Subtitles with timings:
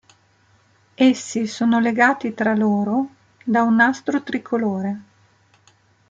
[0.95, 3.07] Essi sono legati tra loro
[3.45, 5.01] da un nastro tricolore.